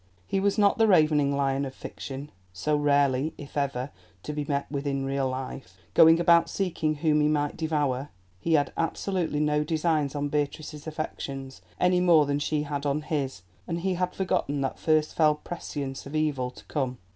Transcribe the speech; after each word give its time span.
He 0.25 0.39
was 0.39 0.57
not 0.57 0.79
the 0.79 0.87
ravening 0.87 1.35
lion 1.37 1.63
of 1.63 1.75
fiction—so 1.75 2.75
rarely, 2.75 3.35
if 3.37 3.55
ever, 3.55 3.91
to 4.23 4.33
be 4.33 4.43
met 4.45 4.65
with 4.71 4.87
in 4.87 5.05
real 5.05 5.29
life—going 5.29 6.19
about 6.19 6.49
seeking 6.49 6.95
whom 6.95 7.21
he 7.21 7.27
might 7.27 7.55
devour. 7.55 8.09
He 8.39 8.53
had 8.53 8.73
absolutely 8.75 9.39
no 9.39 9.63
designs 9.63 10.15
on 10.15 10.27
Beatrice's 10.29 10.87
affections, 10.87 11.61
any 11.79 11.99
more 11.99 12.25
than 12.25 12.39
she 12.39 12.63
had 12.63 12.83
on 12.83 13.01
his, 13.03 13.43
and 13.67 13.81
he 13.81 13.93
had 13.93 14.15
forgotten 14.15 14.61
that 14.61 14.79
first 14.79 15.13
fell 15.15 15.35
prescience 15.35 16.07
of 16.07 16.15
evil 16.15 16.49
to 16.49 16.65
come. 16.65 16.97